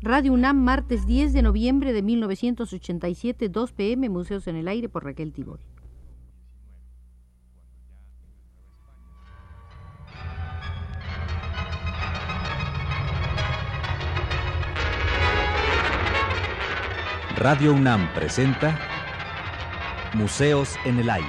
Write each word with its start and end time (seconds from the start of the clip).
Radio 0.00 0.32
UNAM, 0.32 0.62
martes 0.62 1.06
10 1.06 1.32
de 1.32 1.42
noviembre 1.42 1.92
de 1.92 2.02
1987, 2.02 3.48
2 3.48 3.72
pm, 3.72 4.08
Museos 4.08 4.46
en 4.46 4.54
el 4.54 4.68
Aire 4.68 4.88
por 4.88 5.04
Raquel 5.04 5.32
Tibol. 5.32 5.58
Radio 17.36 17.72
UNAM 17.72 18.08
presenta 18.14 18.78
Museos 20.14 20.76
en 20.84 21.00
el 21.00 21.10
Aire. 21.10 21.28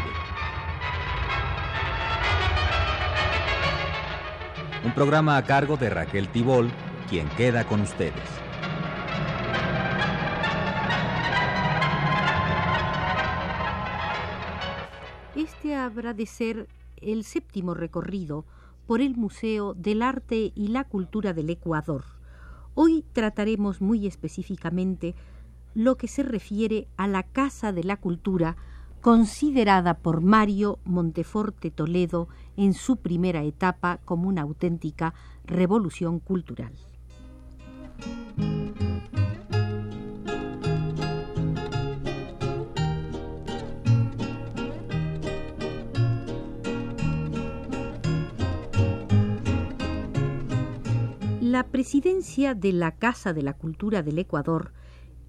Un 4.85 4.91
programa 4.93 5.37
a 5.37 5.43
cargo 5.43 5.75
de 5.75 5.89
Raquel 5.89 6.29
Tibol, 6.29 6.69
quien 7.09 7.27
queda 7.29 7.63
con 7.63 7.81
ustedes. 7.81 8.48
Habrá 15.85 16.13
de 16.13 16.25
ser 16.25 16.67
el 17.01 17.23
séptimo 17.23 17.73
recorrido 17.73 18.45
por 18.87 19.01
el 19.01 19.15
Museo 19.15 19.73
del 19.73 20.01
Arte 20.01 20.51
y 20.55 20.69
la 20.69 20.83
Cultura 20.83 21.33
del 21.33 21.49
Ecuador. 21.49 22.03
Hoy 22.73 23.03
trataremos 23.13 23.81
muy 23.81 24.07
específicamente 24.07 25.15
lo 25.75 25.95
que 25.95 26.07
se 26.07 26.23
refiere 26.23 26.87
a 26.97 27.07
la 27.07 27.23
Casa 27.23 27.71
de 27.71 27.83
la 27.83 27.97
Cultura, 27.97 28.57
considerada 29.01 29.95
por 29.95 30.21
Mario 30.21 30.79
Monteforte 30.85 31.71
Toledo 31.71 32.27
en 32.57 32.73
su 32.73 32.97
primera 32.97 33.43
etapa 33.43 33.99
como 34.05 34.27
una 34.27 34.41
auténtica 34.41 35.13
revolución 35.45 36.19
cultural. 36.19 36.73
La 51.59 51.67
presidencia 51.67 52.55
de 52.55 52.71
la 52.71 52.91
Casa 52.91 53.33
de 53.33 53.43
la 53.43 53.51
Cultura 53.51 54.01
del 54.01 54.17
Ecuador, 54.17 54.71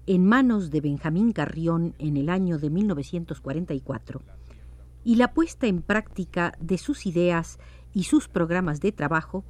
en 0.07 0.25
manos 0.25 0.71
de 0.71 0.79
Benjamín 0.79 1.33
Carrión 1.33 1.93
en 1.99 2.15
el 2.15 2.29
año 2.29 2.57
de 2.57 2.69
1944, 2.69 4.21
y 5.03 5.15
la 5.15 5.33
puesta 5.33 5.67
en 5.67 5.81
práctica 5.81 6.53
de 6.61 6.77
sus 6.77 7.05
ideas 7.05 7.59
y 7.93 8.03
sus 8.03 8.29
programas 8.29 8.79
de 8.79 8.93
trabajo 8.93 9.43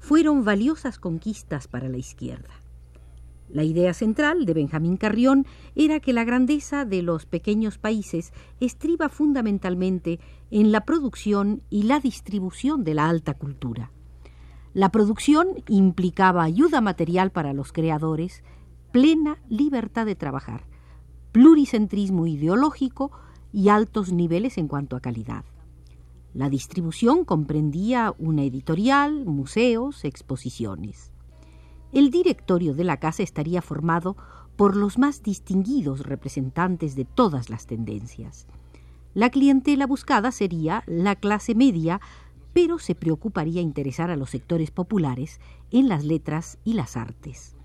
fueron 0.00 0.44
valiosas 0.44 0.98
conquistas 0.98 1.68
para 1.68 1.88
la 1.88 1.98
izquierda. 1.98 2.50
La 3.48 3.62
idea 3.62 3.94
central 3.94 4.44
de 4.44 4.54
Benjamín 4.54 4.96
Carrión 4.96 5.46
era 5.76 6.00
que 6.00 6.12
la 6.12 6.24
grandeza 6.24 6.84
de 6.84 7.02
los 7.02 7.26
pequeños 7.26 7.78
países 7.78 8.32
estriba 8.58 9.08
fundamentalmente 9.08 10.18
en 10.50 10.72
la 10.72 10.80
producción 10.80 11.62
y 11.70 11.84
la 11.84 12.00
distribución 12.00 12.82
de 12.82 12.94
la 12.94 13.08
alta 13.08 13.34
cultura. 13.34 13.92
La 14.74 14.88
producción 14.88 15.62
implicaba 15.68 16.42
ayuda 16.42 16.80
material 16.80 17.30
para 17.30 17.52
los 17.52 17.72
creadores, 17.72 18.42
plena 18.90 19.38
libertad 19.48 20.04
de 20.04 20.16
trabajar, 20.16 20.64
pluricentrismo 21.30 22.26
ideológico 22.26 23.12
y 23.52 23.68
altos 23.68 24.12
niveles 24.12 24.58
en 24.58 24.66
cuanto 24.66 24.96
a 24.96 25.00
calidad. 25.00 25.44
La 26.32 26.50
distribución 26.50 27.24
comprendía 27.24 28.16
una 28.18 28.42
editorial, 28.42 29.24
museos, 29.26 30.04
exposiciones. 30.04 31.12
El 31.92 32.10
directorio 32.10 32.74
de 32.74 32.82
la 32.82 32.98
casa 32.98 33.22
estaría 33.22 33.62
formado 33.62 34.16
por 34.56 34.74
los 34.74 34.98
más 34.98 35.22
distinguidos 35.22 36.00
representantes 36.00 36.96
de 36.96 37.04
todas 37.04 37.48
las 37.48 37.66
tendencias. 37.66 38.48
La 39.14 39.30
clientela 39.30 39.86
buscada 39.86 40.32
sería 40.32 40.82
la 40.86 41.14
clase 41.14 41.54
media 41.54 42.00
pero 42.54 42.78
se 42.78 42.94
preocuparía 42.94 43.60
interesar 43.60 44.10
a 44.10 44.16
los 44.16 44.30
sectores 44.30 44.70
populares 44.70 45.40
en 45.70 45.88
las 45.88 46.04
letras 46.04 46.58
y 46.64 46.74
las 46.74 46.96
artes. 46.96 47.56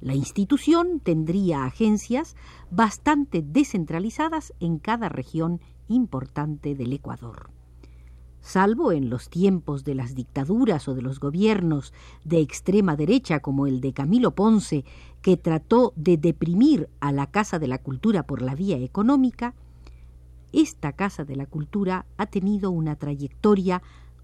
La 0.00 0.14
institución 0.14 0.98
tendría 0.98 1.64
agencias 1.64 2.34
bastante 2.70 3.42
descentralizadas 3.42 4.52
en 4.58 4.78
cada 4.78 5.08
región 5.08 5.60
importante 5.86 6.74
del 6.74 6.92
Ecuador. 6.94 7.50
Salvo 8.40 8.90
en 8.90 9.10
los 9.10 9.28
tiempos 9.28 9.84
de 9.84 9.94
las 9.94 10.16
dictaduras 10.16 10.88
o 10.88 10.94
de 10.94 11.02
los 11.02 11.20
gobiernos 11.20 11.92
de 12.24 12.40
extrema 12.40 12.96
derecha 12.96 13.38
como 13.38 13.68
el 13.68 13.80
de 13.80 13.92
Camilo 13.92 14.34
Ponce, 14.34 14.84
que 15.20 15.36
trató 15.36 15.92
de 15.94 16.16
deprimir 16.16 16.88
a 16.98 17.12
la 17.12 17.30
Casa 17.30 17.60
de 17.60 17.68
la 17.68 17.78
Cultura 17.78 18.24
por 18.24 18.42
la 18.42 18.56
vía 18.56 18.78
económica, 18.78 19.54
esta 20.52 20.92
Casa 20.92 21.24
de 21.24 21.36
la 21.36 21.46
Cultura 21.46 22.04
ha 22.18 22.26
tenido 22.26 22.70
una 22.70 22.96
trayectoria 22.96 23.82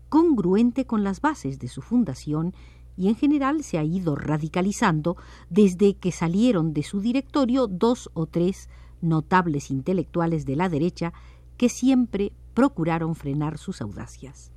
congruente 0.09 0.87
con 0.87 1.05
las 1.05 1.21
bases 1.21 1.59
de 1.59 1.69
su 1.69 1.83
fundación 1.83 2.55
y 2.97 3.09
en 3.09 3.15
general 3.15 3.63
se 3.63 3.79
ha 3.79 3.85
ido 3.85 4.17
radicalizando 4.17 5.17
desde 5.51 5.95
que 5.95 6.11
salieron 6.11 6.73
de 6.73 6.83
su 6.83 7.01
directorio 7.01 7.69
dos 7.69 8.11
o 8.15 8.27
tres 8.27 8.69
notables 9.01 9.71
intelectuales 9.71 10.45
de 10.45 10.57
la 10.57 10.69
derecha 10.69 11.13
que 11.57 11.69
siempre 11.69 12.33
procuraron 12.55 13.15
frenar 13.15 13.59
sus 13.59 13.81
audacias. 13.81 14.51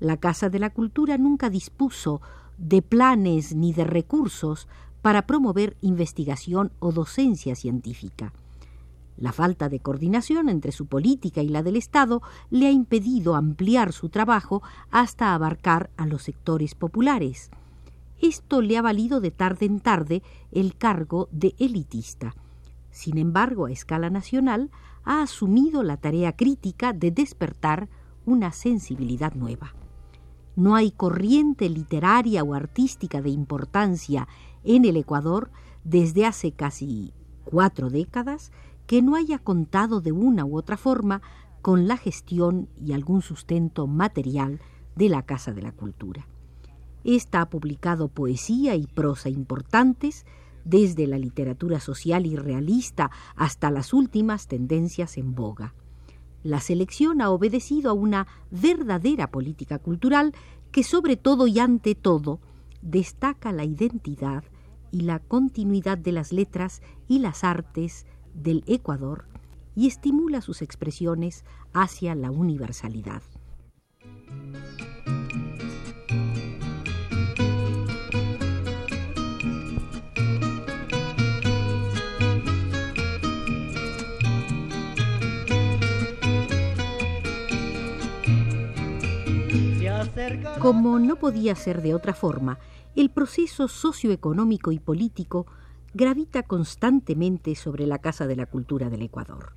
La 0.00 0.16
Casa 0.16 0.50
de 0.50 0.58
la 0.58 0.70
Cultura 0.70 1.16
nunca 1.18 1.48
dispuso 1.48 2.20
de 2.58 2.82
planes 2.82 3.54
ni 3.54 3.72
de 3.72 3.84
recursos 3.84 4.66
para 5.02 5.26
promover 5.26 5.76
investigación 5.82 6.72
o 6.80 6.90
docencia 6.90 7.54
científica. 7.54 8.32
La 9.16 9.32
falta 9.32 9.68
de 9.68 9.80
coordinación 9.80 10.48
entre 10.48 10.72
su 10.72 10.86
política 10.86 11.42
y 11.42 11.48
la 11.48 11.62
del 11.62 11.76
Estado 11.76 12.22
le 12.50 12.66
ha 12.66 12.70
impedido 12.70 13.34
ampliar 13.34 13.92
su 13.92 14.08
trabajo 14.10 14.62
hasta 14.90 15.34
abarcar 15.34 15.90
a 15.96 16.06
los 16.06 16.22
sectores 16.22 16.74
populares. 16.74 17.50
Esto 18.20 18.60
le 18.60 18.76
ha 18.76 18.82
valido 18.82 19.20
de 19.20 19.30
tarde 19.30 19.66
en 19.66 19.80
tarde 19.80 20.22
el 20.52 20.76
cargo 20.76 21.28
de 21.32 21.54
elitista. 21.58 22.34
Sin 22.90 23.18
embargo, 23.18 23.66
a 23.66 23.72
escala 23.72 24.10
nacional, 24.10 24.70
ha 25.04 25.22
asumido 25.22 25.82
la 25.82 25.96
tarea 25.96 26.32
crítica 26.32 26.92
de 26.92 27.10
despertar 27.10 27.88
una 28.24 28.52
sensibilidad 28.52 29.34
nueva. 29.34 29.74
No 30.56 30.74
hay 30.74 30.90
corriente 30.90 31.68
literaria 31.68 32.42
o 32.42 32.54
artística 32.54 33.20
de 33.20 33.30
importancia 33.30 34.26
en 34.64 34.84
el 34.84 34.96
Ecuador 34.96 35.50
desde 35.84 36.24
hace 36.26 36.52
casi 36.52 37.12
cuatro 37.44 37.90
décadas 37.90 38.50
que 38.86 39.02
no 39.02 39.16
haya 39.16 39.38
contado 39.38 40.00
de 40.00 40.12
una 40.12 40.44
u 40.44 40.56
otra 40.56 40.76
forma 40.76 41.22
con 41.62 41.88
la 41.88 41.96
gestión 41.96 42.68
y 42.80 42.92
algún 42.92 43.22
sustento 43.22 43.86
material 43.86 44.60
de 44.94 45.08
la 45.08 45.22
Casa 45.22 45.52
de 45.52 45.62
la 45.62 45.72
Cultura. 45.72 46.26
Esta 47.04 47.40
ha 47.40 47.50
publicado 47.50 48.08
poesía 48.08 48.74
y 48.74 48.86
prosa 48.86 49.28
importantes, 49.28 50.26
desde 50.64 51.06
la 51.06 51.18
literatura 51.18 51.78
social 51.78 52.26
y 52.26 52.34
realista 52.34 53.12
hasta 53.36 53.70
las 53.70 53.94
últimas 53.94 54.48
tendencias 54.48 55.16
en 55.16 55.34
boga. 55.34 55.74
La 56.42 56.60
selección 56.60 57.22
ha 57.22 57.30
obedecido 57.30 57.90
a 57.90 57.94
una 57.94 58.26
verdadera 58.50 59.30
política 59.30 59.78
cultural 59.78 60.34
que 60.72 60.82
sobre 60.82 61.16
todo 61.16 61.46
y 61.46 61.60
ante 61.60 61.94
todo 61.94 62.40
destaca 62.82 63.52
la 63.52 63.64
identidad 63.64 64.44
y 64.90 65.02
la 65.02 65.20
continuidad 65.20 65.98
de 65.98 66.12
las 66.12 66.32
letras 66.32 66.82
y 67.08 67.20
las 67.20 67.44
artes 67.44 68.06
del 68.42 68.64
Ecuador 68.66 69.24
y 69.74 69.86
estimula 69.86 70.40
sus 70.40 70.62
expresiones 70.62 71.44
hacia 71.72 72.14
la 72.14 72.30
universalidad. 72.30 73.22
Como 90.58 90.98
no 90.98 91.16
podía 91.16 91.54
ser 91.54 91.82
de 91.82 91.94
otra 91.94 92.14
forma, 92.14 92.58
el 92.96 93.10
proceso 93.10 93.68
socioeconómico 93.68 94.72
y 94.72 94.78
político 94.78 95.46
gravita 95.96 96.42
constantemente 96.42 97.54
sobre 97.54 97.86
la 97.86 98.00
Casa 98.00 98.26
de 98.26 98.36
la 98.36 98.44
Cultura 98.44 98.90
del 98.90 99.00
Ecuador. 99.00 99.54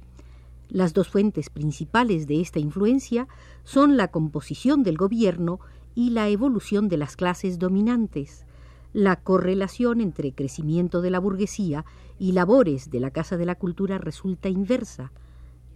Las 0.69 0.93
dos 0.93 1.09
fuentes 1.09 1.49
principales 1.49 2.27
de 2.27 2.39
esta 2.39 2.59
influencia 2.59 3.27
son 3.65 3.97
la 3.97 4.07
composición 4.07 4.81
del 4.83 4.95
gobierno 4.95 5.59
y 5.95 6.11
la 6.11 6.29
evolución 6.29 6.87
de 6.87 6.95
las 6.95 7.17
clases 7.17 7.59
dominantes. 7.59 8.45
La 8.93 9.17
correlación 9.17 9.99
entre 9.99 10.31
crecimiento 10.31 11.01
de 11.01 11.09
la 11.09 11.19
burguesía 11.19 11.83
y 12.17 12.31
labores 12.31 12.89
de 12.89 13.01
la 13.01 13.11
Casa 13.11 13.35
de 13.35 13.45
la 13.45 13.55
Cultura 13.55 13.97
resulta 13.97 14.47
inversa. 14.47 15.11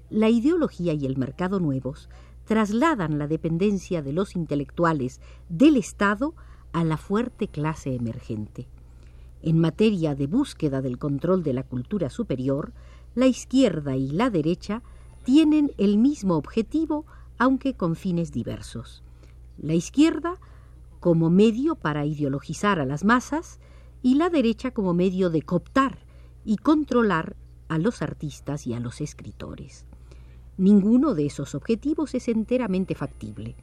La 0.09 0.29
ideología 0.29 0.93
y 0.93 1.05
el 1.05 1.17
mercado 1.17 1.59
nuevos 1.59 2.07
trasladan 2.45 3.19
la 3.19 3.27
dependencia 3.27 4.01
de 4.01 4.13
los 4.13 4.37
intelectuales 4.37 5.19
del 5.49 5.75
Estado 5.75 6.33
a 6.71 6.85
la 6.85 6.95
fuerte 6.95 7.49
clase 7.49 7.93
emergente. 7.95 8.69
En 9.43 9.59
materia 9.59 10.15
de 10.15 10.25
búsqueda 10.25 10.81
del 10.81 10.97
control 10.97 11.43
de 11.43 11.53
la 11.53 11.63
cultura 11.63 12.09
superior, 12.09 12.71
la 13.13 13.27
izquierda 13.27 13.97
y 13.97 14.07
la 14.09 14.29
derecha 14.29 14.81
tienen 15.23 15.71
el 15.77 15.97
mismo 15.97 16.35
objetivo, 16.35 17.05
aunque 17.37 17.73
con 17.73 17.97
fines 17.97 18.31
diversos. 18.31 19.03
La 19.57 19.73
izquierda 19.73 20.39
como 21.01 21.29
medio 21.29 21.75
para 21.75 22.05
ideologizar 22.05 22.79
a 22.79 22.85
las 22.85 23.03
masas 23.03 23.59
y 24.01 24.15
la 24.15 24.29
derecha 24.29 24.71
como 24.71 24.93
medio 24.93 25.29
de 25.29 25.41
cooptar 25.41 25.99
y 26.45 26.55
controlar 26.55 27.35
a 27.67 27.77
los 27.77 28.01
artistas 28.01 28.65
y 28.65 28.73
a 28.73 28.79
los 28.79 29.01
escritores. 29.01 29.85
Ninguno 30.57 31.15
de 31.15 31.25
esos 31.25 31.53
objetivos 31.53 32.13
es 32.13 32.29
enteramente 32.29 32.95
factible. 32.95 33.55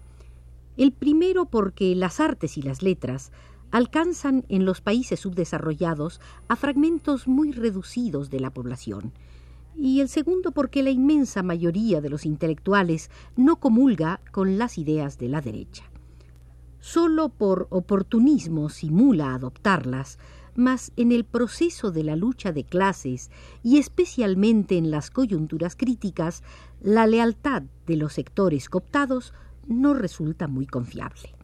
El 0.77 0.93
primero 0.93 1.47
porque 1.47 1.95
las 1.95 2.21
artes 2.21 2.59
y 2.59 2.63
las 2.63 2.83
letras 2.83 3.33
alcanzan 3.71 4.45
en 4.49 4.65
los 4.65 4.81
países 4.81 5.21
subdesarrollados 5.21 6.21
a 6.49 6.57
fragmentos 6.57 7.29
muy 7.29 7.53
reducidos 7.53 8.31
de 8.31 8.41
la 8.41 8.51
población, 8.51 9.13
y 9.77 10.01
el 10.01 10.09
segundo 10.09 10.53
porque 10.53 10.83
la 10.83 10.91
inmensa 10.91 11.43
mayoría 11.43 12.01
de 12.01 12.11
los 12.11 12.27
intelectuales 12.27 13.11
no 13.37 13.57
comulga 13.57 14.21
con 14.33 14.59
las 14.59 14.79
ideas 14.79 15.19
de 15.19 15.29
la 15.29 15.41
derecha. 15.41 15.85
Solo 16.81 17.29
por 17.29 17.67
oportunismo 17.71 18.69
simula 18.69 19.35
adoptarlas, 19.35 20.19
mas 20.55 20.93
en 20.97 21.13
el 21.13 21.25
proceso 21.25 21.93
de 21.93 22.05
la 22.05 22.17
lucha 22.17 22.53
de 22.53 22.65
clases 22.65 23.31
y 23.63 23.79
especialmente 23.79 24.77
en 24.77 24.91
las 24.91 25.11
coyunturas 25.11 25.77
críticas, 25.77 26.43
la 26.81 27.07
lealtad 27.07 27.63
de 27.87 27.97
los 27.97 28.15
sectores 28.15 28.69
cooptados 28.69 29.33
no 29.67 29.95
resulta 29.95 30.49
muy 30.49 30.67
confiable. 30.67 31.40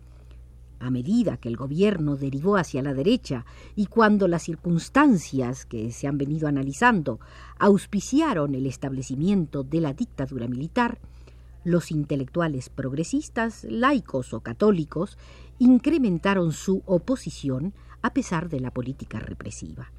A 0.87 0.91
medida 0.91 1.37
que 1.37 1.49
el 1.49 1.57
gobierno 1.57 2.17
derivó 2.17 2.57
hacia 2.57 2.81
la 2.81 2.95
derecha 2.95 3.45
y 3.75 3.87
cuando 3.87 4.29
las 4.29 4.45
circunstancias 4.45 5.67
que 5.67 5.91
se 5.91 6.07
han 6.07 6.17
venido 6.17 6.47
analizando 6.47 7.19
auspiciaron 7.59 8.55
el 8.55 8.67
establecimiento 8.67 9.65
de 9.65 9.81
la 9.81 9.95
dictadura 9.95 10.47
militar, 10.47 11.01
los 11.65 11.91
intelectuales 11.91 12.69
progresistas, 12.69 13.67
laicos 13.69 14.33
o 14.33 14.43
católicos, 14.43 15.19
incrementaron 15.59 16.53
su 16.53 16.85
oposición 16.87 17.75
a 18.01 18.15
pesar 18.15 18.49
de 18.49 18.61
la 18.61 18.71
política 18.71 19.19
represiva. 19.19 19.91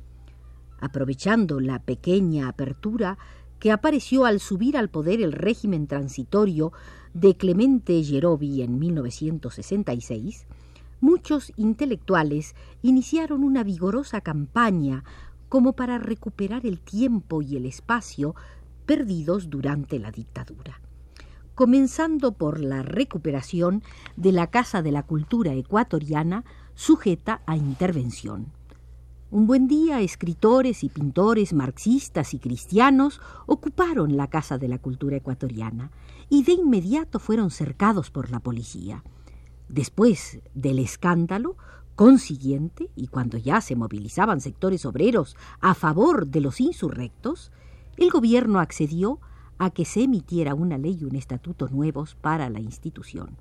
Aprovechando 0.79 1.59
la 1.59 1.79
pequeña 1.79 2.47
apertura 2.47 3.17
que 3.59 3.73
apareció 3.73 4.23
al 4.23 4.39
subir 4.39 4.77
al 4.77 4.89
poder 4.89 5.21
el 5.21 5.33
régimen 5.33 5.85
transitorio 5.85 6.71
de 7.13 7.35
Clemente 7.35 8.01
Gerovi 8.05 8.61
en 8.61 8.79
1966, 8.79 10.47
muchos 10.99 11.53
intelectuales 11.55 12.55
iniciaron 12.81 13.43
una 13.43 13.63
vigorosa 13.63 14.21
campaña 14.21 15.03
como 15.49 15.73
para 15.73 15.97
recuperar 15.97 16.65
el 16.65 16.79
tiempo 16.79 17.41
y 17.41 17.55
el 17.55 17.65
espacio 17.65 18.35
perdidos 18.85 19.49
durante 19.49 19.99
la 19.99 20.11
dictadura 20.11 20.81
comenzando 21.57 22.33
por 22.33 22.59
la 22.59 22.83
recuperación 22.83 23.81
de 24.15 24.31
la 24.31 24.45
Casa 24.45 24.83
de 24.83 24.91
la 24.91 25.01
Cultura 25.01 25.53
Ecuatoriana 25.55 26.45
sujeta 26.75 27.41
a 27.47 27.57
intervención. 27.57 28.53
Un 29.31 29.47
buen 29.47 29.67
día, 29.67 30.01
escritores 30.01 30.83
y 30.83 30.89
pintores 30.89 31.53
marxistas 31.53 32.35
y 32.35 32.37
cristianos 32.37 33.21
ocuparon 33.47 34.17
la 34.17 34.27
Casa 34.27 34.59
de 34.59 34.67
la 34.67 34.77
Cultura 34.77 35.17
Ecuatoriana 35.17 35.89
y 36.29 36.43
de 36.43 36.51
inmediato 36.51 37.17
fueron 37.17 37.49
cercados 37.49 38.11
por 38.11 38.29
la 38.29 38.39
policía. 38.39 39.03
Después 39.69 40.39
del 40.53 40.79
escándalo, 40.79 41.55
consiguiente, 41.95 42.89
y 42.95 43.07
cuando 43.07 43.37
ya 43.37 43.59
se 43.59 43.75
movilizaban 43.75 44.39
sectores 44.39 44.85
obreros 44.85 45.35
a 45.59 45.73
favor 45.73 46.27
de 46.27 46.41
los 46.41 46.61
insurrectos, 46.61 47.51
el 47.97 48.11
gobierno 48.11 48.59
accedió 48.59 49.19
a 49.57 49.71
que 49.71 49.85
se 49.85 50.03
emitiera 50.03 50.53
una 50.53 50.77
ley 50.77 50.99
y 51.01 51.05
un 51.05 51.15
estatuto 51.15 51.67
nuevos 51.67 52.15
para 52.15 52.49
la 52.49 52.59
institución. 52.59 53.37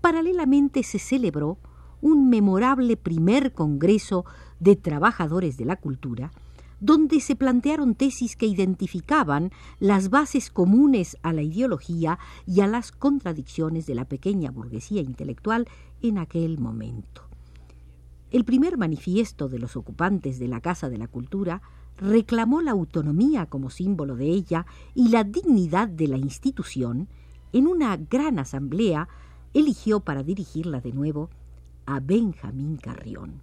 Paralelamente 0.00 0.82
se 0.82 0.98
celebró 0.98 1.58
un 2.00 2.28
memorable 2.28 2.96
primer 2.96 3.52
Congreso 3.52 4.24
de 4.60 4.76
Trabajadores 4.76 5.56
de 5.56 5.64
la 5.66 5.76
Cultura, 5.76 6.32
donde 6.80 7.20
se 7.20 7.36
plantearon 7.36 7.94
tesis 7.94 8.36
que 8.36 8.46
identificaban 8.46 9.50
las 9.78 10.10
bases 10.10 10.50
comunes 10.50 11.16
a 11.22 11.32
la 11.32 11.42
ideología 11.42 12.18
y 12.46 12.60
a 12.60 12.66
las 12.66 12.92
contradicciones 12.92 13.86
de 13.86 13.94
la 13.94 14.04
pequeña 14.04 14.50
burguesía 14.50 15.02
intelectual 15.02 15.68
en 16.02 16.18
aquel 16.18 16.58
momento. 16.58 17.22
El 18.30 18.44
primer 18.44 18.76
manifiesto 18.76 19.48
de 19.48 19.58
los 19.58 19.76
ocupantes 19.76 20.38
de 20.38 20.48
la 20.48 20.60
Casa 20.60 20.88
de 20.90 20.98
la 20.98 21.06
Cultura 21.06 21.62
reclamó 21.96 22.60
la 22.60 22.72
autonomía 22.72 23.46
como 23.46 23.70
símbolo 23.70 24.16
de 24.16 24.26
ella 24.26 24.66
y 24.94 25.08
la 25.08 25.24
dignidad 25.24 25.88
de 25.88 26.08
la 26.08 26.18
institución, 26.18 27.08
en 27.52 27.68
una 27.68 27.96
gran 27.96 28.38
asamblea 28.38 29.08
eligió 29.52 30.00
para 30.00 30.24
dirigirla 30.24 30.80
de 30.80 30.92
nuevo 30.92 31.30
a 31.86 32.00
Benjamín 32.00 32.76
Carrión. 32.76 33.40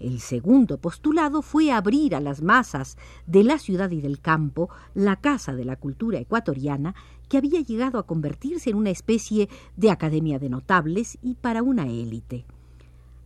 El 0.00 0.20
segundo 0.20 0.78
postulado 0.78 1.40
fue 1.40 1.70
abrir 1.70 2.14
a 2.14 2.20
las 2.20 2.42
masas 2.42 2.96
de 3.26 3.44
la 3.44 3.58
ciudad 3.58 3.90
y 3.90 4.00
del 4.00 4.20
campo 4.20 4.68
la 4.94 5.16
Casa 5.16 5.54
de 5.54 5.64
la 5.64 5.76
Cultura 5.76 6.18
Ecuatoriana, 6.18 6.94
que 7.28 7.38
había 7.38 7.60
llegado 7.60 7.98
a 7.98 8.06
convertirse 8.06 8.70
en 8.70 8.76
una 8.76 8.90
especie 8.90 9.48
de 9.76 9.90
academia 9.90 10.38
de 10.38 10.50
notables 10.50 11.18
y 11.22 11.34
para 11.36 11.62
una 11.62 11.86
élite. 11.86 12.44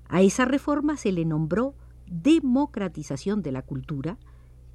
A 0.09 0.23
esa 0.23 0.45
reforma 0.45 0.97
se 0.97 1.13
le 1.13 1.25
nombró 1.25 1.75
democratización 2.07 3.43
de 3.43 3.53
la 3.53 3.63
cultura, 3.63 4.19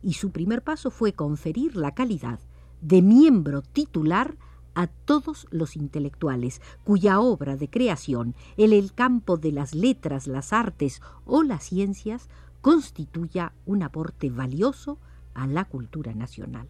y 0.01 0.13
su 0.13 0.31
primer 0.31 0.61
paso 0.61 0.91
fue 0.91 1.13
conferir 1.13 1.77
la 1.77 1.93
calidad 1.93 2.39
de 2.81 3.01
miembro 3.01 3.61
titular 3.61 4.35
a 4.75 4.87
todos 4.87 5.47
los 5.51 5.75
intelectuales 5.75 6.61
cuya 6.83 7.19
obra 7.19 7.57
de 7.57 7.69
creación 7.69 8.35
en 8.57 8.73
el 8.73 8.93
campo 8.93 9.37
de 9.37 9.51
las 9.51 9.73
letras, 9.75 10.27
las 10.27 10.53
artes 10.53 11.01
o 11.25 11.43
las 11.43 11.63
ciencias 11.63 12.29
constituya 12.61 13.53
un 13.65 13.83
aporte 13.83 14.29
valioso 14.29 14.97
a 15.33 15.47
la 15.47 15.65
cultura 15.65 16.13
nacional. 16.13 16.67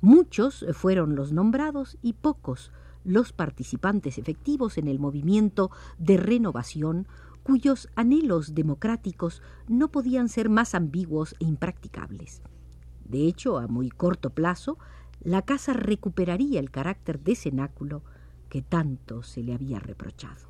Muchos 0.00 0.64
fueron 0.72 1.16
los 1.16 1.32
nombrados 1.32 1.98
y 2.02 2.12
pocos 2.12 2.70
los 3.04 3.32
participantes 3.32 4.18
efectivos 4.18 4.78
en 4.78 4.86
el 4.86 4.98
movimiento 4.98 5.70
de 5.98 6.16
renovación 6.16 7.06
cuyos 7.42 7.88
anhelos 7.96 8.54
democráticos 8.54 9.42
no 9.66 9.88
podían 9.88 10.28
ser 10.28 10.50
más 10.50 10.74
ambiguos 10.74 11.34
e 11.40 11.44
impracticables. 11.46 12.42
De 13.06 13.26
hecho, 13.26 13.58
a 13.58 13.66
muy 13.66 13.88
corto 13.88 14.30
plazo, 14.30 14.78
la 15.22 15.42
casa 15.42 15.72
recuperaría 15.72 16.60
el 16.60 16.70
carácter 16.70 17.20
de 17.20 17.34
cenáculo 17.34 18.02
que 18.48 18.62
tanto 18.62 19.22
se 19.22 19.42
le 19.42 19.54
había 19.54 19.78
reprochado. 19.78 20.48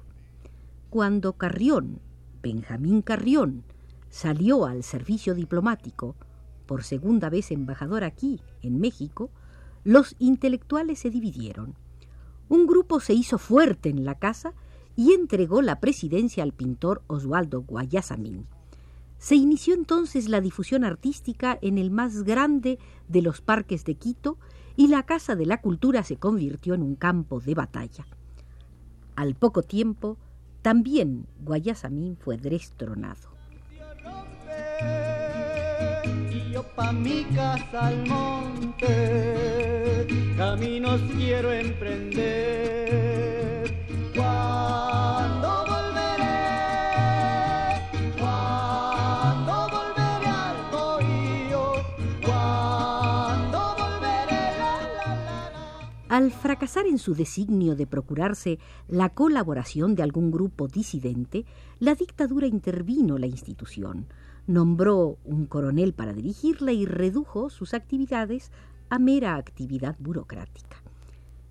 Cuando 0.91 1.35
Carrión, 1.35 2.01
Benjamín 2.43 3.03
Carrión, 3.03 3.65
salió 4.11 4.67
al 4.67 4.83
servicio 4.83 5.35
diplomático, 5.35 6.17
por 6.67 6.85
segunda 6.85 7.31
vez 7.31 7.51
embajador 7.51 8.05
aquí, 8.05 8.41
en 8.63 8.79
México, 8.81 9.31
los 9.85 10.17
intelectuales 10.19 10.99
se 10.99 11.11
dividieron. 11.11 11.75
Un 12.49 12.67
grupo 12.67 13.01
se 13.01 13.15
hizo 13.15 13.39
fuerte 13.39 13.89
en 13.89 14.05
la 14.05 14.15
casa 14.15 14.53
y 14.97 15.13
entregó 15.13 15.63
la 15.63 15.81
presidencia 15.81 16.43
al 16.43 16.53
pintor 16.53 17.03
Oswaldo 17.07 17.63
Guayasamín. 17.63 18.47
Se 19.19 19.35
inició 19.35 19.75
entonces 19.75 20.29
la 20.29 20.41
difusión 20.41 20.85
artística 20.85 21.59
en 21.61 21.79
el 21.79 21.91
más 21.91 22.23
grande 22.23 22.79
de 23.09 23.23
los 23.23 23.41
parques 23.41 23.85
de 23.85 23.95
Quito 23.97 24.39
y 24.79 24.87
la 24.87 25.03
Casa 25.03 25.35
de 25.35 25.45
la 25.45 25.61
Cultura 25.61 26.05
se 26.05 26.19
convirtió 26.19 26.73
en 26.75 26.85
un 26.85 26.95
campo 26.95 27.41
de 27.41 27.53
batalla. 27.53 28.07
Al 29.17 29.35
poco 29.35 29.65
tiempo, 29.65 30.19
también 30.63 31.27
Guayasamín 31.41 32.17
fue 32.17 32.37
destronado. 32.37 33.37
mi 36.93 37.25
casa 37.25 37.89
al 37.89 38.07
monte, 38.07 38.87
caminos 40.37 41.01
quiero 41.17 41.53
emprender 41.53 43.18
Al 56.19 56.33
fracasar 56.33 56.89
en 56.89 56.99
su 56.99 57.15
designio 57.15 57.77
de 57.77 57.87
procurarse 57.87 58.59
la 58.89 59.09
colaboración 59.09 59.95
de 59.95 60.03
algún 60.03 60.33
grupo 60.33 60.67
disidente, 60.67 61.45
la 61.79 61.95
dictadura 61.95 62.49
intervino 62.49 63.19
la 63.19 63.29
institución, 63.29 64.09
nombró 64.49 65.19
un 65.25 65.47
coronel 65.47 65.93
para 65.93 66.13
dirigirla 66.13 66.73
y 66.73 66.87
redujo 66.87 67.51
sus 67.51 67.73
actividades 67.73 68.51
a 68.91 68.99
mera 68.99 69.37
actividad 69.37 69.95
burocrática. 70.01 70.83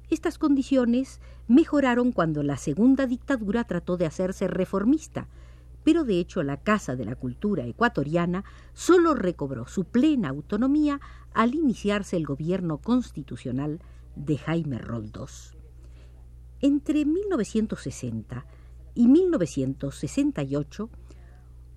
Estas 0.09 0.37
condiciones 0.37 1.21
mejoraron 1.47 2.11
cuando 2.11 2.43
la 2.43 2.57
segunda 2.57 3.07
dictadura 3.07 3.63
trató 3.63 3.95
de 3.95 4.05
hacerse 4.05 4.49
reformista, 4.49 5.29
pero 5.85 6.03
de 6.03 6.19
hecho 6.19 6.43
la 6.43 6.57
Casa 6.57 6.97
de 6.97 7.05
la 7.05 7.15
Cultura 7.15 7.65
ecuatoriana 7.65 8.43
solo 8.73 9.13
recobró 9.13 9.65
su 9.65 9.85
plena 9.85 10.27
autonomía 10.27 10.99
al 11.33 11.55
iniciarse 11.55 12.17
el 12.17 12.25
gobierno 12.25 12.79
constitucional 12.79 13.79
de 14.17 14.37
Jaime 14.37 14.79
Roldós. 14.79 15.55
Entre 16.61 17.05
1960 17.05 18.45
y 18.95 19.07
1968 19.07 20.89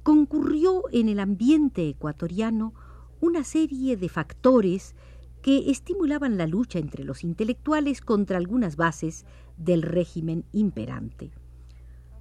concurrió 0.02 0.84
en 0.90 1.08
el 1.08 1.20
ambiente 1.20 1.88
ecuatoriano 1.88 2.74
una 3.20 3.44
serie 3.44 3.96
de 3.96 4.08
factores 4.08 4.94
que 5.42 5.70
estimulaban 5.70 6.38
la 6.38 6.46
lucha 6.46 6.78
entre 6.78 7.04
los 7.04 7.24
intelectuales 7.24 8.00
contra 8.00 8.38
algunas 8.38 8.76
bases 8.76 9.26
del 9.56 9.82
régimen 9.82 10.44
imperante. 10.52 11.30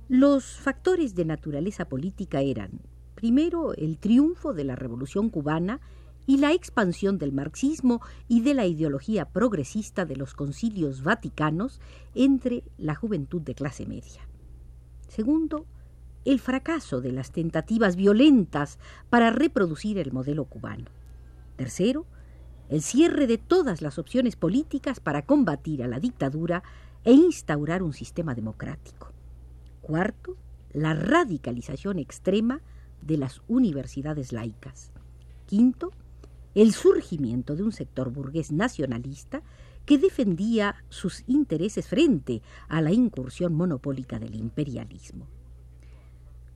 Los 0.07 0.57
factores 0.57 1.15
de 1.15 1.25
naturaleza 1.25 1.87
política 1.87 2.41
eran, 2.41 2.81
primero, 3.15 3.73
el 3.73 3.97
triunfo 3.97 4.53
de 4.53 4.63
la 4.63 4.75
Revolución 4.75 5.29
cubana 5.29 5.79
y 6.29 6.37
la 6.37 6.53
expansión 6.53 7.17
del 7.17 7.31
marxismo 7.31 8.01
y 8.27 8.41
de 8.41 8.53
la 8.53 8.67
ideología 8.67 9.25
progresista 9.25 10.05
de 10.05 10.15
los 10.15 10.35
concilios 10.35 11.01
vaticanos 11.01 11.81
entre 12.13 12.63
la 12.77 12.93
juventud 12.93 13.41
de 13.41 13.55
clase 13.55 13.87
media. 13.87 14.27
Segundo, 15.07 15.65
el 16.25 16.39
fracaso 16.39 17.01
de 17.01 17.13
las 17.13 17.31
tentativas 17.31 17.95
violentas 17.95 18.77
para 19.09 19.31
reproducir 19.31 19.97
el 19.97 20.11
modelo 20.11 20.45
cubano. 20.45 20.85
Tercero, 21.55 22.05
el 22.69 22.83
cierre 22.83 23.25
de 23.25 23.39
todas 23.39 23.81
las 23.81 23.97
opciones 23.97 24.35
políticas 24.35 24.99
para 24.99 25.23
combatir 25.25 25.81
a 25.81 25.87
la 25.87 25.99
dictadura 25.99 26.61
e 27.05 27.11
instaurar 27.11 27.81
un 27.81 27.93
sistema 27.93 28.35
democrático. 28.35 29.13
Cuarto, 29.81 30.37
la 30.73 30.93
radicalización 30.93 31.97
extrema 31.97 32.61
de 33.01 33.17
las 33.17 33.41
universidades 33.47 34.31
laicas. 34.31 34.91
Quinto, 35.47 35.91
el 36.55 36.73
surgimiento 36.73 37.55
de 37.55 37.63
un 37.63 37.71
sector 37.71 38.11
burgués 38.11 38.51
nacionalista 38.51 39.41
que 39.85 39.97
defendía 39.97 40.75
sus 40.89 41.23
intereses 41.27 41.87
frente 41.87 42.41
a 42.67 42.81
la 42.81 42.91
incursión 42.91 43.53
monopólica 43.53 44.19
del 44.19 44.35
imperialismo. 44.35 45.27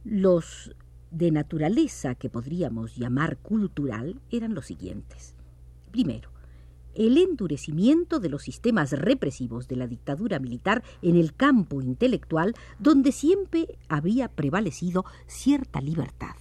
Los 0.03 0.75
de 1.11 1.31
naturaleza 1.31 2.15
que 2.15 2.29
podríamos 2.29 2.95
llamar 2.95 3.37
cultural 3.37 4.19
eran 4.31 4.53
los 4.53 4.65
siguientes. 4.65 5.35
Primero, 5.91 6.29
el 6.95 7.17
endurecimiento 7.17 8.19
de 8.19 8.29
los 8.29 8.43
sistemas 8.43 8.91
represivos 8.91 9.67
de 9.67 9.75
la 9.75 9.87
dictadura 9.87 10.39
militar 10.39 10.83
en 11.01 11.15
el 11.15 11.33
campo 11.33 11.81
intelectual 11.81 12.53
donde 12.79 13.11
siempre 13.11 13.79
había 13.89 14.27
prevalecido 14.27 15.05
cierta 15.25 15.81
libertad. 15.81 16.35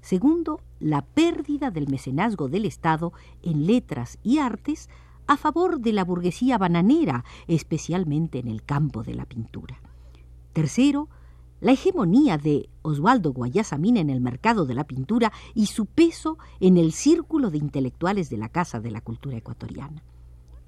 Segundo, 0.00 0.60
la 0.82 1.02
pérdida 1.02 1.70
del 1.70 1.88
mecenazgo 1.88 2.48
del 2.48 2.64
Estado 2.64 3.12
en 3.42 3.66
letras 3.66 4.18
y 4.22 4.38
artes 4.38 4.90
a 5.26 5.36
favor 5.36 5.80
de 5.80 5.92
la 5.92 6.04
burguesía 6.04 6.58
bananera, 6.58 7.24
especialmente 7.46 8.40
en 8.40 8.48
el 8.48 8.64
campo 8.64 9.02
de 9.02 9.14
la 9.14 9.24
pintura. 9.24 9.80
Tercero, 10.52 11.08
la 11.60 11.72
hegemonía 11.72 12.38
de 12.38 12.68
Osvaldo 12.82 13.32
Guayasamín 13.32 13.96
en 13.96 14.10
el 14.10 14.20
mercado 14.20 14.66
de 14.66 14.74
la 14.74 14.84
pintura 14.84 15.32
y 15.54 15.66
su 15.66 15.86
peso 15.86 16.36
en 16.58 16.76
el 16.76 16.92
círculo 16.92 17.50
de 17.50 17.58
intelectuales 17.58 18.28
de 18.30 18.36
la 18.36 18.48
Casa 18.48 18.80
de 18.80 18.90
la 18.90 19.00
Cultura 19.00 19.36
Ecuatoriana. 19.36 20.02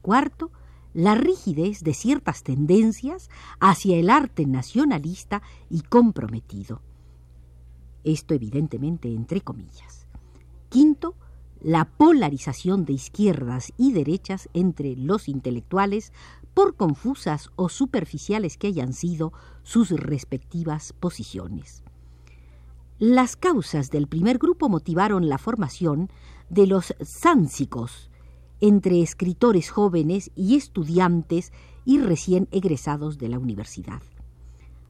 Cuarto, 0.02 0.52
la 0.92 1.16
rigidez 1.16 1.82
de 1.82 1.92
ciertas 1.92 2.44
tendencias 2.44 3.28
hacia 3.58 3.96
el 3.96 4.08
arte 4.08 4.46
nacionalista 4.46 5.42
y 5.68 5.80
comprometido. 5.80 6.80
Esto 8.04 8.34
evidentemente 8.34 9.08
entre 9.08 9.40
comillas. 9.40 10.03
Quinto, 10.74 11.14
la 11.60 11.84
polarización 11.84 12.84
de 12.84 12.94
izquierdas 12.94 13.72
y 13.78 13.92
derechas 13.92 14.48
entre 14.54 14.96
los 14.96 15.28
intelectuales 15.28 16.12
por 16.52 16.74
confusas 16.74 17.50
o 17.54 17.68
superficiales 17.68 18.58
que 18.58 18.66
hayan 18.66 18.92
sido 18.92 19.32
sus 19.62 19.90
respectivas 19.90 20.92
posiciones. 20.92 21.84
Las 22.98 23.36
causas 23.36 23.92
del 23.92 24.08
primer 24.08 24.38
grupo 24.38 24.68
motivaron 24.68 25.28
la 25.28 25.38
formación 25.38 26.10
de 26.50 26.66
los 26.66 26.92
sánsicos 27.00 28.10
entre 28.60 29.00
escritores 29.00 29.70
jóvenes 29.70 30.32
y 30.34 30.56
estudiantes 30.56 31.52
y 31.84 32.00
recién 32.00 32.48
egresados 32.50 33.18
de 33.18 33.28
la 33.28 33.38
universidad. 33.38 34.02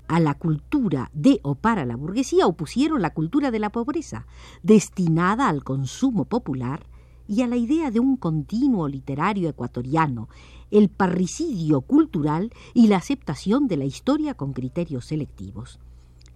A 0.07 0.21
la 0.21 0.35
cultura 0.35 1.11
de 1.15 1.41
o 1.43 1.55
para 1.55 1.87
la 1.87 1.97
burguesía 1.97 2.47
opusieron 2.47 3.01
la 3.01 3.15
cultura 3.15 3.51
de 3.51 3.59
la 3.59 3.71
pobreza, 3.71 4.27
destinada 4.63 5.49
al 5.49 5.65
consumo 5.65 6.27
popular, 6.27 6.87
y 7.27 7.41
a 7.41 7.47
la 7.47 7.57
idea 7.57 7.91
de 7.91 8.01
un 8.01 8.17
continuo 8.17 8.87
literario 8.87 9.49
ecuatoriano, 9.49 10.29
el 10.71 10.91
parricidio 10.91 11.81
cultural 11.81 12.53
y 12.75 12.89
la 12.89 12.99
aceptación 12.99 13.67
de 13.67 13.79
la 13.79 13.87
historia 13.87 14.35
con 14.35 14.53
criterios 14.53 15.07
selectivos. 15.07 15.79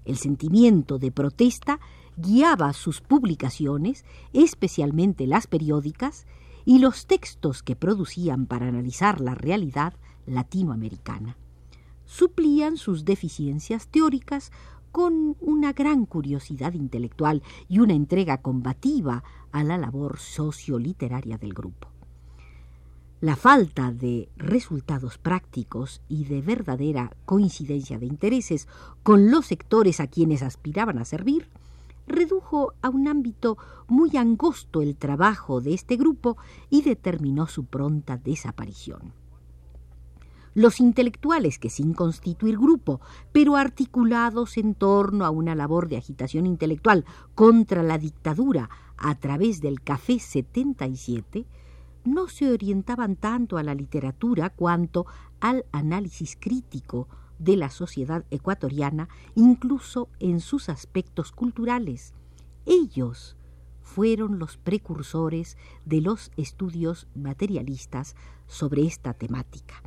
El 0.04 0.16
sentimiento 0.16 0.98
de 0.98 1.12
protesta 1.12 1.78
guiaba 2.16 2.72
sus 2.72 3.02
publicaciones, 3.02 4.06
especialmente 4.32 5.26
las 5.26 5.46
periódicas, 5.46 6.26
y 6.64 6.78
los 6.78 7.06
textos 7.06 7.62
que 7.62 7.76
producían 7.76 8.46
para 8.46 8.68
analizar 8.68 9.20
la 9.20 9.34
realidad 9.34 9.94
latinoamericana. 10.26 11.36
Suplían 12.08 12.78
sus 12.78 13.04
deficiencias 13.04 13.86
teóricas 13.88 14.50
con 14.92 15.36
una 15.40 15.74
gran 15.74 16.06
curiosidad 16.06 16.72
intelectual 16.72 17.42
y 17.68 17.80
una 17.80 17.92
entrega 17.92 18.38
combativa 18.38 19.22
a 19.52 19.62
la 19.62 19.76
labor 19.76 20.18
socioliteraria 20.18 21.36
del 21.36 21.52
grupo. 21.52 21.88
La 23.20 23.36
falta 23.36 23.92
de 23.92 24.30
resultados 24.36 25.18
prácticos 25.18 26.00
y 26.08 26.24
de 26.24 26.40
verdadera 26.40 27.12
coincidencia 27.26 27.98
de 27.98 28.06
intereses 28.06 28.68
con 29.02 29.30
los 29.30 29.44
sectores 29.44 30.00
a 30.00 30.06
quienes 30.06 30.42
aspiraban 30.42 30.98
a 30.98 31.04
servir 31.04 31.46
redujo 32.06 32.72
a 32.80 32.88
un 32.88 33.06
ámbito 33.06 33.58
muy 33.86 34.16
angosto 34.16 34.80
el 34.80 34.96
trabajo 34.96 35.60
de 35.60 35.74
este 35.74 35.96
grupo 35.96 36.38
y 36.70 36.80
determinó 36.80 37.48
su 37.48 37.66
pronta 37.66 38.16
desaparición. 38.16 39.12
Los 40.58 40.80
intelectuales 40.80 41.60
que 41.60 41.70
sin 41.70 41.94
constituir 41.94 42.58
grupo, 42.58 43.00
pero 43.30 43.54
articulados 43.54 44.56
en 44.56 44.74
torno 44.74 45.24
a 45.24 45.30
una 45.30 45.54
labor 45.54 45.86
de 45.86 45.98
agitación 45.98 46.46
intelectual 46.46 47.04
contra 47.36 47.84
la 47.84 47.96
dictadura 47.96 48.68
a 48.96 49.14
través 49.14 49.60
del 49.60 49.80
Café 49.80 50.18
77, 50.18 51.46
no 52.02 52.26
se 52.26 52.50
orientaban 52.50 53.14
tanto 53.14 53.56
a 53.56 53.62
la 53.62 53.76
literatura 53.76 54.50
cuanto 54.50 55.06
al 55.38 55.64
análisis 55.70 56.36
crítico 56.36 57.06
de 57.38 57.56
la 57.56 57.70
sociedad 57.70 58.24
ecuatoriana, 58.32 59.08
incluso 59.36 60.08
en 60.18 60.40
sus 60.40 60.70
aspectos 60.70 61.30
culturales. 61.30 62.14
Ellos 62.66 63.36
fueron 63.80 64.40
los 64.40 64.56
precursores 64.56 65.56
de 65.84 66.00
los 66.00 66.32
estudios 66.36 67.06
materialistas 67.14 68.16
sobre 68.48 68.86
esta 68.86 69.14
temática. 69.14 69.84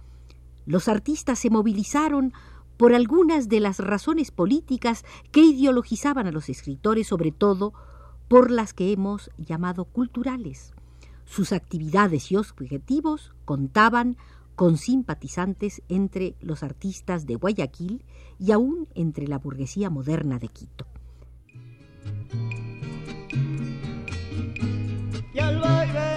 Los 0.66 0.88
artistas 0.88 1.40
se 1.40 1.50
movilizaron 1.50 2.34
por 2.78 2.94
algunas 2.94 3.48
de 3.48 3.60
las 3.60 3.80
razones 3.80 4.32
políticas 4.32 5.06
que 5.32 5.42
ideologizaban 5.42 6.28
a 6.28 6.32
los 6.32 6.50
escritores, 6.50 7.08
sobre 7.08 7.32
todo 7.32 7.74
por 8.28 8.50
las 8.50 8.74
que 8.74 8.92
hemos 8.92 9.30
llamado 9.38 9.86
culturales. 9.86 10.74
Sus 11.26 11.52
actividades 11.52 12.32
y 12.32 12.38
objetivos 12.38 13.34
contaban 13.46 14.18
con 14.56 14.78
simpatizantes 14.78 15.82
entre 15.90 16.36
los 16.42 16.64
artistas 16.64 17.26
de 17.26 17.36
Guayaquil 17.36 18.04
y 18.40 18.52
aún 18.52 18.88
entre 18.96 19.28
la 19.28 19.38
burguesía 19.38 19.90
moderna 19.90 20.40
de 20.40 20.48
Quito. 20.48 20.86
Y 25.34 25.40
al 25.40 25.62
de 25.62 26.11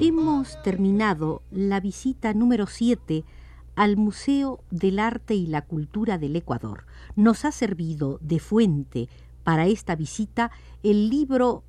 Hemos 0.00 0.62
terminado 0.62 1.42
la 1.50 1.80
visita 1.80 2.32
número 2.32 2.68
7 2.68 3.24
al 3.74 3.96
Museo 3.96 4.60
del 4.70 5.00
Arte 5.00 5.34
y 5.34 5.48
la 5.48 5.62
Cultura 5.62 6.18
del 6.18 6.36
Ecuador. 6.36 6.86
Nos 7.16 7.44
ha 7.44 7.50
servido 7.50 8.18
de 8.22 8.38
fuente 8.38 9.08
para 9.42 9.66
esta 9.66 9.96
visita 9.96 10.52
el 10.84 11.10
libro 11.10 11.64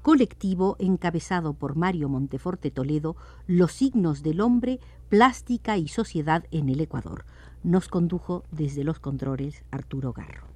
colectivo 0.00 0.76
encabezado 0.78 1.52
por 1.52 1.76
Mario 1.76 2.08
Monteforte 2.08 2.70
Toledo, 2.70 3.14
Los 3.46 3.72
signos 3.72 4.22
del 4.22 4.40
hombre, 4.40 4.80
plástica 5.10 5.76
y 5.76 5.88
sociedad 5.88 6.46
en 6.50 6.70
el 6.70 6.80
Ecuador. 6.80 7.26
Nos 7.62 7.88
condujo 7.88 8.44
desde 8.50 8.84
los 8.84 9.00
controles 9.00 9.64
Arturo 9.70 10.14
Garro. 10.14 10.55